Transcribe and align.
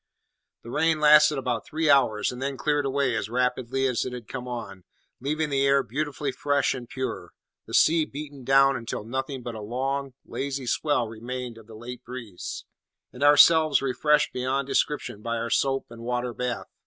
The 0.63 0.71
rain 0.71 0.99
lasted 0.99 1.37
about 1.37 1.63
three 1.63 1.87
hours, 1.87 2.31
and 2.31 2.41
then 2.41 2.57
cleared 2.57 2.87
away 2.87 3.15
as 3.15 3.29
rapidly 3.29 3.85
as 3.85 4.03
it 4.03 4.13
had 4.13 4.27
come 4.27 4.47
on, 4.47 4.83
leaving 5.19 5.51
the 5.51 5.63
air 5.63 5.83
beautifully 5.83 6.31
fresh 6.31 6.73
and 6.73 6.89
pure, 6.89 7.33
the 7.67 7.73
sea 7.75 8.05
beaten 8.05 8.43
down 8.43 8.75
until 8.75 9.03
nothing 9.03 9.43
but 9.43 9.53
a 9.53 9.61
long, 9.61 10.13
lazy 10.25 10.65
swell 10.65 11.07
remained 11.07 11.59
of 11.59 11.67
the 11.67 11.75
late 11.75 12.03
breeze, 12.03 12.65
and 13.13 13.21
ourselves 13.21 13.79
refreshed 13.79 14.33
beyond 14.33 14.67
description 14.67 15.21
by 15.21 15.37
our 15.37 15.51
soap 15.51 15.85
and 15.91 16.01
water 16.01 16.33
bath. 16.33 16.65